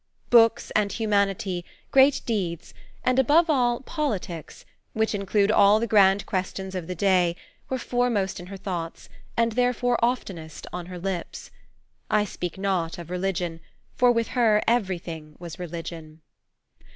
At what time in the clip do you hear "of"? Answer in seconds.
6.73-6.87, 12.97-13.11